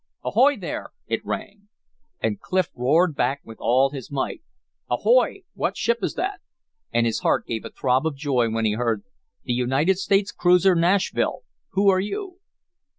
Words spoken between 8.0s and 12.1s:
of joy when he heard: "The United States cruiser Nashville. Who are